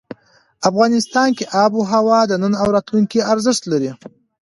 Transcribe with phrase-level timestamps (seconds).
[0.69, 3.91] افغانستان کې آب وهوا د نن او راتلونکي ارزښت لري.